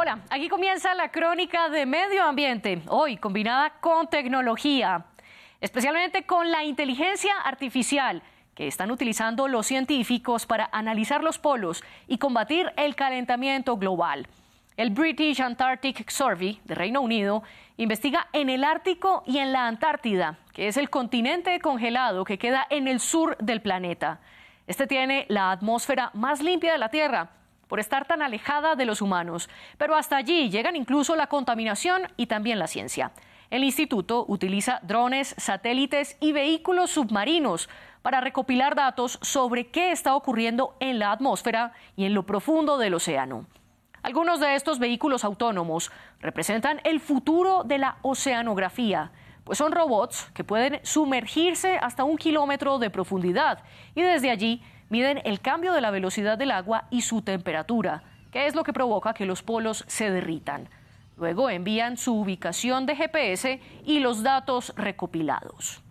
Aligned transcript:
Hola, 0.00 0.20
aquí 0.30 0.48
comienza 0.48 0.94
la 0.94 1.10
crónica 1.10 1.70
de 1.70 1.84
medio 1.84 2.22
ambiente, 2.22 2.82
hoy 2.86 3.16
combinada 3.16 3.80
con 3.80 4.06
tecnología, 4.06 5.06
especialmente 5.60 6.22
con 6.22 6.52
la 6.52 6.62
inteligencia 6.62 7.34
artificial 7.44 8.22
que 8.54 8.68
están 8.68 8.92
utilizando 8.92 9.48
los 9.48 9.66
científicos 9.66 10.46
para 10.46 10.68
analizar 10.70 11.24
los 11.24 11.40
polos 11.40 11.82
y 12.06 12.18
combatir 12.18 12.72
el 12.76 12.94
calentamiento 12.94 13.76
global. 13.76 14.28
El 14.76 14.90
British 14.90 15.42
Antarctic 15.42 16.08
Survey 16.08 16.60
de 16.62 16.76
Reino 16.76 17.00
Unido 17.00 17.42
investiga 17.76 18.28
en 18.32 18.50
el 18.50 18.62
Ártico 18.62 19.24
y 19.26 19.38
en 19.38 19.50
la 19.50 19.66
Antártida, 19.66 20.38
que 20.52 20.68
es 20.68 20.76
el 20.76 20.90
continente 20.90 21.58
congelado 21.58 22.24
que 22.24 22.38
queda 22.38 22.68
en 22.70 22.86
el 22.86 23.00
sur 23.00 23.36
del 23.38 23.60
planeta. 23.60 24.20
Este 24.68 24.86
tiene 24.86 25.26
la 25.28 25.50
atmósfera 25.50 26.12
más 26.14 26.40
limpia 26.40 26.70
de 26.70 26.78
la 26.78 26.88
Tierra 26.88 27.32
por 27.68 27.80
estar 27.80 28.06
tan 28.06 28.22
alejada 28.22 28.74
de 28.74 28.86
los 28.86 29.02
humanos, 29.02 29.48
pero 29.76 29.94
hasta 29.94 30.16
allí 30.16 30.50
llegan 30.50 30.74
incluso 30.74 31.14
la 31.14 31.28
contaminación 31.28 32.02
y 32.16 32.26
también 32.26 32.58
la 32.58 32.66
ciencia. 32.66 33.12
El 33.50 33.64
instituto 33.64 34.24
utiliza 34.28 34.80
drones, 34.82 35.34
satélites 35.38 36.16
y 36.20 36.32
vehículos 36.32 36.90
submarinos 36.90 37.68
para 38.02 38.20
recopilar 38.20 38.74
datos 38.74 39.18
sobre 39.22 39.68
qué 39.68 39.92
está 39.92 40.14
ocurriendo 40.14 40.76
en 40.80 40.98
la 40.98 41.12
atmósfera 41.12 41.72
y 41.96 42.04
en 42.04 42.14
lo 42.14 42.24
profundo 42.24 42.78
del 42.78 42.94
océano. 42.94 43.46
Algunos 44.02 44.40
de 44.40 44.54
estos 44.54 44.78
vehículos 44.78 45.24
autónomos 45.24 45.90
representan 46.20 46.80
el 46.84 47.00
futuro 47.00 47.64
de 47.64 47.78
la 47.78 47.96
oceanografía, 48.02 49.12
pues 49.44 49.58
son 49.58 49.72
robots 49.72 50.30
que 50.34 50.44
pueden 50.44 50.80
sumergirse 50.84 51.78
hasta 51.78 52.04
un 52.04 52.18
kilómetro 52.18 52.78
de 52.78 52.90
profundidad 52.90 53.62
y 53.94 54.02
desde 54.02 54.30
allí 54.30 54.62
miden 54.88 55.20
el 55.24 55.40
cambio 55.40 55.72
de 55.72 55.80
la 55.80 55.90
velocidad 55.90 56.38
del 56.38 56.50
agua 56.50 56.84
y 56.90 57.02
su 57.02 57.22
temperatura, 57.22 58.02
que 58.30 58.46
es 58.46 58.54
lo 58.54 58.64
que 58.64 58.72
provoca 58.72 59.14
que 59.14 59.26
los 59.26 59.42
polos 59.42 59.84
se 59.86 60.10
derritan. 60.10 60.68
Luego 61.16 61.50
envían 61.50 61.96
su 61.96 62.14
ubicación 62.14 62.86
de 62.86 62.96
GPS 62.96 63.60
y 63.84 63.98
los 63.98 64.22
datos 64.22 64.72
recopilados. 64.76 65.82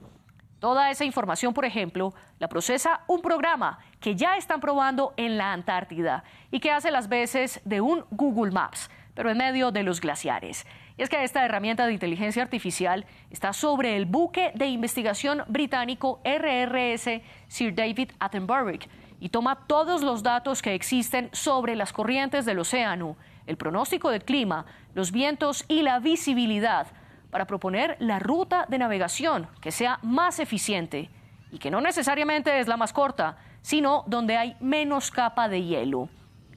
Toda 0.60 0.90
esa 0.90 1.06
información, 1.06 1.54
por 1.54 1.66
ejemplo, 1.66 2.14
la 2.40 2.48
procesa 2.48 3.02
un 3.08 3.22
programa 3.22 3.80
que 4.00 4.16
ya 4.16 4.38
están 4.38 4.60
probando 4.60 5.14
en 5.18 5.38
la 5.38 5.54
Antártida 5.54 6.24
y 6.50 6.60
que 6.60 6.72
hace 6.72 6.90
las 6.90 7.10
veces 7.10 7.62
de 7.64 7.82
un 7.82 8.06
Google 8.10 8.52
Maps, 8.52 8.90
pero 9.18 9.32
en 9.32 9.38
medio 9.40 9.72
de 9.72 9.82
los 9.82 10.00
glaciares. 10.00 10.68
Y 10.96 11.02
es 11.02 11.10
que 11.10 11.24
esta 11.24 11.44
herramienta 11.44 11.88
de 11.88 11.94
inteligencia 11.94 12.44
artificial 12.44 13.04
está 13.32 13.52
sobre 13.52 13.98
el 13.98 14.06
buque 14.06 14.52
de 14.54 14.68
investigación 14.68 15.42
británico 15.48 16.22
RRS 16.24 17.22
Sir 17.48 17.74
David 17.74 18.12
Attenborough 18.20 18.88
y 19.20 19.30
toma 19.30 19.66
todos 19.66 20.04
los 20.04 20.22
datos 20.22 20.62
que 20.62 20.76
existen 20.76 21.32
sobre 21.34 21.76
las 21.76 21.94
corrientes 21.94 22.46
del 22.46 22.60
océano, 22.60 23.18
el 23.48 23.58
pronóstico 23.58 24.12
del 24.12 24.24
clima, 24.24 24.68
los 24.94 25.12
vientos 25.12 25.66
y 25.68 25.82
la 25.82 25.98
visibilidad 25.98 26.86
para 27.32 27.48
proponer 27.48 27.98
la 27.98 28.20
ruta 28.20 28.68
de 28.70 28.78
navegación 28.78 29.48
que 29.62 29.72
sea 29.72 29.98
más 30.04 30.40
eficiente 30.40 31.10
y 31.52 31.58
que 31.58 31.72
no 31.72 31.82
necesariamente 31.82 32.60
es 32.60 32.68
la 32.68 32.78
más 32.78 32.94
corta, 32.94 33.38
sino 33.64 34.04
donde 34.06 34.38
hay 34.38 34.56
menos 34.60 35.10
capa 35.10 35.50
de 35.50 35.64
hielo. 35.64 36.08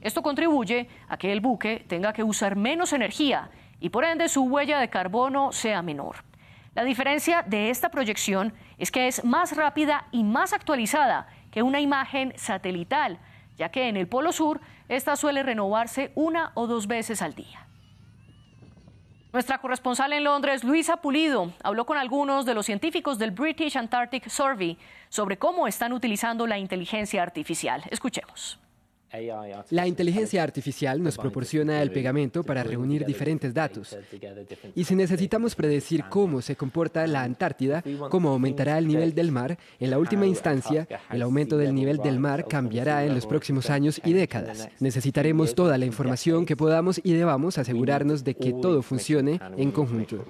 Esto 0.00 0.22
contribuye 0.22 0.88
a 1.08 1.16
que 1.16 1.32
el 1.32 1.40
buque 1.40 1.84
tenga 1.88 2.12
que 2.12 2.22
usar 2.22 2.56
menos 2.56 2.92
energía 2.92 3.50
y 3.80 3.90
por 3.90 4.04
ende 4.04 4.28
su 4.28 4.42
huella 4.44 4.78
de 4.78 4.88
carbono 4.88 5.52
sea 5.52 5.82
menor. 5.82 6.16
La 6.74 6.84
diferencia 6.84 7.42
de 7.46 7.70
esta 7.70 7.90
proyección 7.90 8.52
es 8.78 8.90
que 8.90 9.08
es 9.08 9.24
más 9.24 9.56
rápida 9.56 10.06
y 10.12 10.22
más 10.22 10.52
actualizada 10.52 11.26
que 11.50 11.62
una 11.62 11.80
imagen 11.80 12.32
satelital, 12.36 13.18
ya 13.56 13.70
que 13.70 13.88
en 13.88 13.96
el 13.96 14.06
Polo 14.06 14.32
Sur 14.32 14.60
esta 14.88 15.16
suele 15.16 15.42
renovarse 15.42 16.12
una 16.14 16.52
o 16.54 16.66
dos 16.66 16.86
veces 16.86 17.22
al 17.22 17.34
día. 17.34 17.66
Nuestra 19.32 19.58
corresponsal 19.58 20.12
en 20.12 20.24
Londres, 20.24 20.64
Luisa 20.64 20.96
Pulido, 20.96 21.52
habló 21.62 21.86
con 21.86 21.98
algunos 21.98 22.44
de 22.46 22.54
los 22.54 22.66
científicos 22.66 23.18
del 23.18 23.30
British 23.30 23.76
Antarctic 23.76 24.28
Survey 24.28 24.76
sobre 25.08 25.38
cómo 25.38 25.68
están 25.68 25.92
utilizando 25.92 26.46
la 26.46 26.58
inteligencia 26.58 27.22
artificial. 27.22 27.84
Escuchemos. 27.90 28.58
La 29.70 29.86
inteligencia 29.86 30.42
artificial 30.42 31.02
nos 31.02 31.18
proporciona 31.18 31.82
el 31.82 31.90
pegamento 31.90 32.44
para 32.44 32.62
reunir 32.62 33.04
diferentes 33.04 33.52
datos. 33.52 33.96
Y 34.74 34.84
si 34.84 34.94
necesitamos 34.94 35.54
predecir 35.54 36.04
cómo 36.08 36.40
se 36.40 36.56
comporta 36.56 37.06
la 37.06 37.22
Antártida, 37.22 37.82
cómo 38.08 38.30
aumentará 38.30 38.78
el 38.78 38.86
nivel 38.86 39.14
del 39.14 39.32
mar, 39.32 39.58
en 39.80 39.90
la 39.90 39.98
última 39.98 40.26
instancia, 40.26 40.86
el 41.10 41.22
aumento 41.22 41.56
del 41.56 41.74
nivel 41.74 41.98
del 41.98 42.20
mar 42.20 42.46
cambiará 42.46 43.04
en 43.04 43.14
los 43.14 43.26
próximos 43.26 43.68
años 43.70 44.00
y 44.04 44.12
décadas. 44.12 44.68
Necesitaremos 44.78 45.54
toda 45.54 45.76
la 45.76 45.86
información 45.86 46.46
que 46.46 46.56
podamos 46.56 47.00
y 47.02 47.12
debamos 47.12 47.58
asegurarnos 47.58 48.22
de 48.24 48.34
que 48.34 48.52
todo 48.52 48.82
funcione 48.82 49.40
en 49.56 49.72
conjunto. 49.72 50.24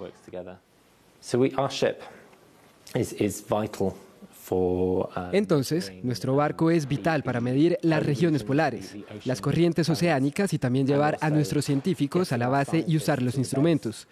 Entonces, 5.33 5.93
nuestro 6.03 6.35
barco 6.37 6.71
es 6.71 6.89
vital 6.89 7.23
para 7.23 7.41
medir 7.41 7.79
las 7.83 8.05
regiones 8.05 8.43
polares, 8.45 8.97
las 9.25 9.41
corrientes 9.41 9.89
oceánicas 9.89 10.53
y 10.53 10.59
también 10.59 10.87
llevar 10.87 11.19
a 11.21 11.31
nuestros 11.31 11.65
científicos 11.65 12.33
a 12.33 12.39
la 12.39 12.49
base 12.49 12.85
y 12.87 12.97
usar 12.97 13.23
los 13.23 13.37
instrumentos. 13.37 14.09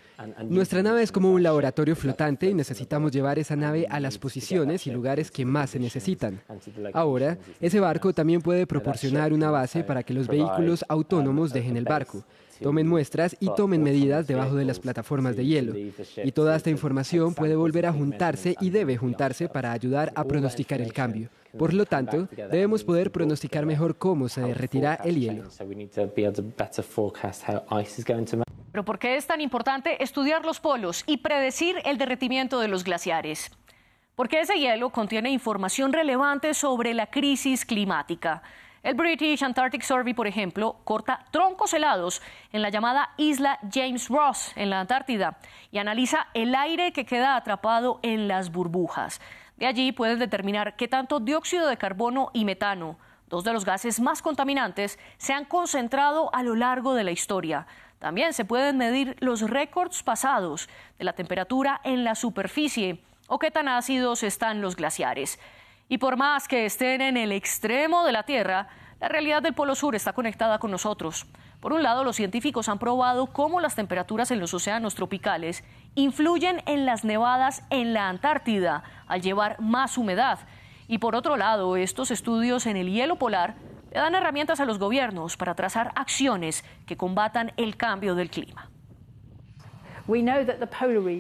Nuestra 0.49 0.82
nave 0.82 1.03
es 1.03 1.12
como 1.12 1.32
un 1.32 1.43
laboratorio 1.43 1.97
flotante 1.97 2.47
y 2.47 2.54
necesitamos 2.54 3.12
llevar 3.12 3.38
esa 3.38 3.56
nave 3.56 3.87
a 3.91 4.00
las 4.00 4.19
posiciones 4.19 4.87
y 4.87 4.91
lugares 4.91 5.31
que 5.31 5.44
más 5.44 5.71
se 5.71 5.78
necesitan. 5.78 6.41
Ahora, 6.93 7.38
ese 7.60 7.81
barco 7.81 8.12
también 8.12 8.41
puede 8.41 8.66
proporcionar 8.66 9.32
una 9.32 9.50
base 9.50 9.84
para 9.84 10.03
que 10.03 10.15
los 10.15 10.28
vehículos 10.28 10.84
autónomos 10.88 11.53
dejen 11.53 11.76
el 11.76 11.84
barco 11.84 12.25
tomen 12.62 12.88
muestras 12.88 13.36
y 13.41 13.48
tomen 13.54 13.82
medidas 13.82 14.26
debajo 14.26 14.54
de 14.54 14.64
las 14.64 14.78
plataformas 14.78 15.36
de 15.36 15.46
hielo. 15.46 15.74
Y 15.76 16.32
toda 16.32 16.56
esta 16.56 16.70
información 16.70 17.34
puede 17.34 17.56
volver 17.56 17.86
a 17.86 17.92
juntarse 17.92 18.56
y 18.60 18.70
debe 18.70 18.96
juntarse 18.96 19.48
para 19.48 19.72
ayudar 19.72 20.12
a 20.14 20.24
pronosticar 20.24 20.80
el 20.80 20.92
cambio. 20.92 21.30
Por 21.56 21.72
lo 21.72 21.86
tanto, 21.86 22.28
debemos 22.30 22.84
poder 22.84 23.10
pronosticar 23.10 23.64
mejor 23.64 23.96
cómo 23.96 24.28
se 24.28 24.42
derretirá 24.42 24.94
el 25.04 25.19
hielo. 25.19 25.48
Pero 28.70 28.84
¿por 28.84 28.98
qué 28.98 29.16
es 29.16 29.26
tan 29.26 29.40
importante 29.40 30.02
estudiar 30.02 30.44
los 30.44 30.60
polos 30.60 31.04
y 31.06 31.19
predecir 31.19 31.76
el 31.84 31.98
derretimiento 31.98 32.60
de 32.60 32.69
los 32.69 32.84
glaciares? 32.84 33.50
Porque 34.14 34.40
ese 34.40 34.58
hielo 34.58 34.90
contiene 34.90 35.30
información 35.30 35.92
relevante 35.92 36.52
sobre 36.52 36.92
la 36.92 37.06
crisis 37.06 37.64
climática. 37.64 38.42
El 38.83 38.94
British 38.94 39.43
Antarctic 39.43 39.83
Survey, 39.83 40.15
por 40.15 40.28
ejemplo, 40.28 40.77
corta 40.84 41.25
troncos 41.33 41.75
helados 41.75 42.22
en 42.53 42.62
la 42.62 42.69
llamada 42.69 43.11
isla 43.16 43.59
James 43.72 44.09
Ross, 44.09 44.53
en 44.55 44.71
la 44.71 44.81
Antártida, 44.81 45.39
y 45.72 45.78
analiza 45.78 46.28
el 46.33 46.55
aire 46.55 46.93
que 46.93 47.05
queda 47.05 47.34
atrapado 47.34 47.99
en 48.03 48.28
las 48.28 48.53
burbujas. 48.53 49.21
De 49.56 49.67
allí 49.67 49.91
pueden 49.91 50.21
determinar 50.21 50.77
qué 50.77 50.87
tanto 50.87 51.19
dióxido 51.19 51.67
de 51.67 51.77
carbono 51.77 52.31
y 52.33 52.44
metano, 52.44 52.97
dos 53.28 53.43
de 53.43 53.53
los 53.53 53.65
gases 53.65 53.99
más 53.99 54.22
contaminantes, 54.22 54.99
se 55.17 55.33
han 55.33 55.44
concentrado 55.44 56.33
a 56.33 56.44
lo 56.44 56.55
largo 56.55 56.94
de 56.94 57.03
la 57.03 57.11
historia. 57.11 57.67
También 57.99 58.33
se 58.33 58.44
pueden 58.44 58.77
medir 58.77 59.17
los 59.19 59.43
récords 59.43 60.05
pasados 60.05 60.69
de 60.99 61.05
la 61.05 61.15
temperatura 61.15 61.81
en 61.83 62.05
la 62.05 62.15
superficie 62.15 63.03
o 63.27 63.41
qué 63.41 63.50
tan 63.50 63.67
ácidos 63.67 64.22
están 64.22 64.61
los 64.61 64.77
glaciares. 64.77 65.41
Y 65.88 65.99
por 65.99 66.16
más 66.16 66.49
que 66.49 66.66
estén 66.66 67.00
en 67.00 67.16
el 67.16 67.32
extremo 67.32 68.04
de 68.04 68.12
la 68.12 68.25
Tierra, 68.25 68.69
la 69.00 69.09
realidad 69.09 69.43
del 69.43 69.54
Polo 69.54 69.75
Sur 69.75 69.94
está 69.94 70.12
conectada 70.12 70.59
con 70.59 70.71
nosotros. 70.71 71.26
Por 71.60 71.72
un 71.72 71.82
lado, 71.82 72.04
los 72.04 72.16
científicos 72.16 72.69
han 72.69 72.78
probado 72.78 73.28
cómo 73.28 73.60
las 73.60 73.75
temperaturas 73.75 74.31
en 74.31 74.38
los 74.38 74.53
océanos 74.53 74.94
tropicales 74.94 75.65
influyen 75.94 76.62
en 76.66 76.84
las 76.84 77.04
nevadas 77.04 77.62
en 77.71 77.94
la 77.94 78.09
Antártida 78.09 78.82
al 79.06 79.22
llevar 79.22 79.60
más 79.60 79.97
humedad. 79.97 80.41
Y 80.88 80.99
por 80.99 81.16
otro 81.16 81.37
lado, 81.37 81.76
estos 81.76 82.10
estudios 82.10 82.66
en 82.66 82.76
el 82.76 82.91
hielo 82.93 83.16
polar 83.16 83.56
le 83.91 83.99
dan 83.99 84.15
herramientas 84.15 84.60
a 84.60 84.66
los 84.66 84.78
gobiernos 84.78 85.37
para 85.37 85.55
trazar 85.55 85.93
acciones 85.96 86.64
que 86.87 86.96
combatan 86.96 87.52
el 87.56 87.76
cambio 87.76 88.14
del 88.14 88.31
clima. 88.31 88.70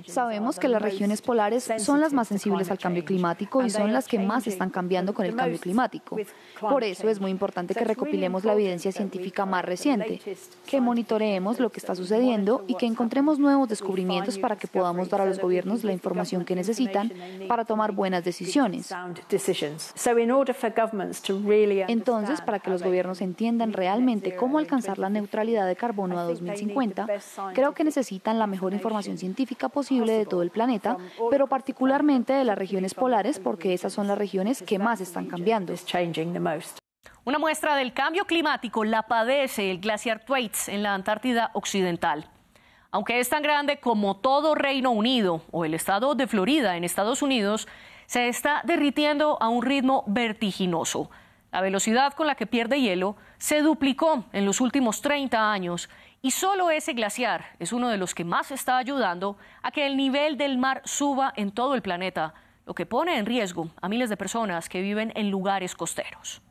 Sabemos 0.06 0.58
que 0.58 0.66
las 0.66 0.80
regiones 0.80 1.20
polares 1.20 1.70
son 1.78 2.00
las 2.00 2.14
más 2.14 2.28
sensibles 2.28 2.70
al 2.70 2.78
cambio 2.78 3.04
climático 3.04 3.62
y 3.62 3.68
son 3.68 3.92
las 3.92 4.08
que 4.08 4.18
más 4.18 4.46
están 4.46 4.70
cambiando 4.70 5.12
con 5.12 5.26
el 5.26 5.36
cambio 5.36 5.58
climático. 5.60 6.16
Por 6.58 6.84
eso 6.84 7.08
es 7.10 7.20
muy 7.20 7.30
importante 7.30 7.74
que 7.74 7.84
recopilemos 7.84 8.44
la 8.44 8.54
evidencia 8.54 8.90
científica 8.90 9.44
más 9.44 9.64
reciente, 9.64 10.20
que 10.66 10.80
monitoreemos 10.80 11.60
lo 11.60 11.70
que 11.70 11.80
está 11.80 11.94
sucediendo 11.94 12.64
y 12.66 12.76
que 12.76 12.86
encontremos 12.86 13.38
nuevos 13.38 13.68
descubrimientos 13.68 14.38
para 14.38 14.56
que 14.56 14.66
podamos 14.66 15.10
dar 15.10 15.20
a 15.20 15.26
los 15.26 15.38
gobiernos 15.38 15.84
la 15.84 15.92
información 15.92 16.46
que 16.46 16.54
necesitan 16.54 17.12
para 17.46 17.66
tomar 17.66 17.92
buenas 17.92 18.24
decisiones. 18.24 18.90
Entonces, 21.88 22.40
para 22.40 22.58
que 22.58 22.70
los 22.70 22.82
gobiernos 22.82 23.20
entiendan 23.20 23.74
realmente 23.74 24.34
cómo 24.34 24.58
alcanzar 24.58 24.98
la 24.98 25.10
neutralidad 25.10 25.66
de 25.66 25.76
carbono 25.76 26.18
a 26.18 26.24
2050, 26.24 27.06
creo 27.52 27.74
que 27.74 27.84
necesitan 27.84 28.38
la 28.38 28.46
mejor 28.46 28.72
información 28.78 29.18
científica 29.18 29.68
posible 29.68 30.12
de 30.12 30.26
todo 30.26 30.42
el 30.42 30.50
planeta, 30.50 30.96
pero 31.30 31.46
particularmente 31.46 32.32
de 32.32 32.44
las 32.44 32.56
regiones 32.56 32.94
polares 32.94 33.38
porque 33.38 33.74
esas 33.74 33.92
son 33.92 34.08
las 34.08 34.18
regiones 34.18 34.62
que 34.62 34.78
más 34.78 35.00
están 35.00 35.26
cambiando. 35.26 35.74
Una 37.24 37.38
muestra 37.38 37.76
del 37.76 37.92
cambio 37.92 38.24
climático 38.24 38.84
la 38.84 39.02
padece 39.02 39.70
el 39.70 39.80
glaciar 39.80 40.24
Thwaites 40.24 40.68
en 40.68 40.82
la 40.82 40.94
Antártida 40.94 41.50
Occidental. 41.52 42.30
Aunque 42.90 43.20
es 43.20 43.28
tan 43.28 43.42
grande 43.42 43.80
como 43.80 44.16
todo 44.16 44.54
Reino 44.54 44.92
Unido 44.92 45.42
o 45.50 45.66
el 45.66 45.74
estado 45.74 46.14
de 46.14 46.26
Florida 46.26 46.76
en 46.76 46.84
Estados 46.84 47.20
Unidos, 47.20 47.68
se 48.06 48.28
está 48.28 48.62
derritiendo 48.64 49.36
a 49.42 49.50
un 49.50 49.62
ritmo 49.62 50.04
vertiginoso. 50.06 51.10
La 51.50 51.60
velocidad 51.60 52.12
con 52.12 52.26
la 52.26 52.34
que 52.34 52.46
pierde 52.46 52.80
hielo 52.80 53.16
se 53.38 53.62
duplicó 53.62 54.24
en 54.32 54.44
los 54.44 54.60
últimos 54.60 55.00
30 55.00 55.50
años 55.50 55.88
y 56.20 56.32
solo 56.32 56.70
ese 56.70 56.92
glaciar 56.92 57.56
es 57.58 57.72
uno 57.72 57.88
de 57.88 57.96
los 57.96 58.14
que 58.14 58.24
más 58.24 58.50
está 58.50 58.76
ayudando 58.76 59.38
a 59.62 59.70
que 59.70 59.86
el 59.86 59.96
nivel 59.96 60.36
del 60.36 60.58
mar 60.58 60.82
suba 60.84 61.32
en 61.36 61.52
todo 61.52 61.74
el 61.74 61.82
planeta, 61.82 62.34
lo 62.66 62.74
que 62.74 62.86
pone 62.86 63.16
en 63.16 63.26
riesgo 63.26 63.70
a 63.80 63.88
miles 63.88 64.10
de 64.10 64.16
personas 64.16 64.68
que 64.68 64.82
viven 64.82 65.12
en 65.14 65.30
lugares 65.30 65.74
costeros 65.74 66.42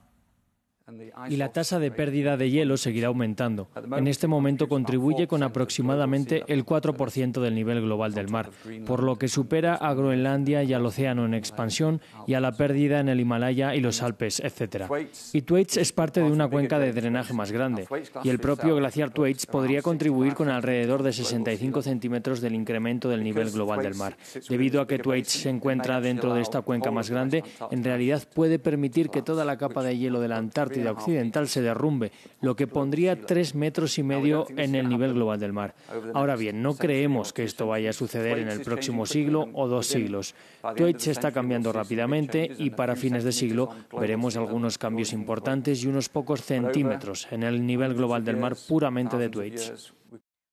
y 1.30 1.36
la 1.36 1.52
tasa 1.52 1.80
de 1.80 1.92
pérdida 1.92 2.38
de 2.38 2.50
hielo 2.50 2.78
seguirá 2.78 3.10
aumentando. 3.10 3.68
En 3.98 4.08
este 4.08 4.28
momento 4.28 4.70
contribuye 4.70 5.28
con 5.28 5.44
aproximadamente 5.44 6.44
el 6.48 6.66
4% 6.66 7.42
del 7.42 7.56
nivel 7.56 7.82
global 7.82 8.14
del 8.14 8.30
mar, 8.30 8.50
por 8.86 9.04
lo 9.04 9.18
que 9.18 9.28
supera 9.28 9.76
a 9.76 9.94
Groenlandia 9.94 10.64
y 10.64 10.74
al 10.74 10.86
océano 10.86 11.26
en 11.26 11.34
expansión 11.34 12.00
y 12.26 12.36
a 12.36 12.40
la 12.40 12.54
pérdida 12.54 13.02
en 13.02 13.10
el 13.10 13.20
Himalaya 13.20 13.76
y 13.76 13.82
los 13.82 14.02
Alpes, 14.02 14.40
etc. 14.40 14.86
Y 15.34 15.42
Thwaites 15.42 15.76
es 15.76 15.92
parte 15.92 16.22
de 16.22 16.32
una 16.32 16.48
cuenca 16.48 16.80
de 16.80 16.94
drenaje 16.94 17.34
más 17.34 17.52
grande, 17.52 17.86
y 18.24 18.30
el 18.30 18.40
propio 18.40 18.78
glaciar 18.78 19.12
Thwaites 19.12 19.46
podría 19.46 19.82
contribuir 19.82 20.36
con 20.36 20.48
alrededor 20.48 21.04
de 21.04 21.12
65 21.12 21.82
centímetros 21.82 22.40
del 22.40 22.56
incremento 22.56 23.10
del 23.10 23.26
nivel 23.26 23.52
global 23.52 23.84
del 23.84 23.96
mar. 23.96 24.16
Debido 24.48 24.80
a 24.80 24.88
que 24.88 25.00
Thwaites 25.00 25.34
se 25.34 25.50
encuentra 25.50 26.00
dentro 26.00 26.34
de 26.34 26.42
esta 26.42 26.62
cuenca 26.62 26.92
más 26.92 27.10
grande, 27.10 27.44
en 27.72 27.84
realidad 27.84 28.24
puede 28.34 28.58
permitir 28.58 29.10
que 29.10 29.22
toda 29.22 29.44
la 29.44 29.58
capa 29.58 29.84
de 29.84 29.98
hielo 29.98 30.22
de 30.22 30.30
la 30.30 30.38
Antártida 30.38 30.77
Occidental 30.86 31.48
se 31.48 31.62
derrumbe, 31.62 32.12
lo 32.42 32.56
que 32.56 32.68
pondría 32.68 33.20
tres 33.20 33.56
metros 33.56 33.98
y 33.98 34.04
medio 34.04 34.46
en 34.58 34.76
el 34.76 34.90
nivel 34.90 35.14
global 35.14 35.40
del 35.40 35.54
mar. 35.54 35.74
Ahora 36.14 36.36
bien, 36.36 36.62
no 36.62 36.76
creemos 36.76 37.34
que 37.34 37.44
esto 37.44 37.68
vaya 37.68 37.90
a 37.90 37.94
suceder 37.94 38.40
en 38.40 38.50
el 38.50 38.62
próximo 38.62 39.06
siglo 39.06 39.48
o 39.54 39.68
dos 39.68 39.88
siglos. 39.88 40.36
Twitch 40.76 41.00
se 41.00 41.12
está 41.12 41.32
cambiando 41.32 41.72
rápidamente 41.72 42.52
y 42.58 42.70
para 42.72 42.96
fines 42.96 43.24
de 43.24 43.32
siglo 43.32 43.70
veremos 43.98 44.36
algunos 44.36 44.78
cambios 44.78 45.14
importantes 45.14 45.84
y 45.84 45.88
unos 45.88 46.10
pocos 46.10 46.42
centímetros 46.42 47.28
en 47.32 47.44
el 47.44 47.66
nivel 47.66 47.94
global 47.94 48.24
del 48.24 48.38
mar 48.38 48.56
puramente 48.68 49.18
de 49.18 49.30
Twitch. 49.30 49.72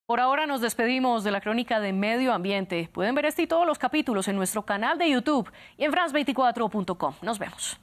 Por 0.07 0.21
ahora 0.21 0.47
nos 0.47 0.61
despedimos 0.61 1.25
de 1.25 1.31
la 1.31 1.41
crónica 1.41 1.81
de 1.81 1.95
medio 1.95 2.35
ambiente. 2.35 2.91
Pueden 2.93 3.15
ver 3.15 3.25
este 3.25 3.43
y 3.43 3.47
todos 3.47 3.67
los 3.67 3.79
capítulos 3.79 4.29
en 4.29 4.37
nuestro 4.37 4.63
canal 4.63 4.99
de 4.99 5.09
YouTube 5.09 5.51
y 5.79 5.85
en 5.85 5.93
france24.com. 5.93 7.15
Nos 7.23 7.39
vemos. 7.39 7.81